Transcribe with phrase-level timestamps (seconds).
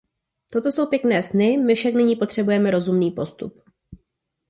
[0.49, 3.61] Toto jsou pěkné sny, my však nyní potřebujeme rozumný postup.